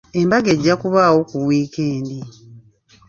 Embaga 0.19 0.49
ejja 0.55 0.73
kubaayo 0.81 1.21
ku 1.29 1.37
wiikendi. 1.47 2.17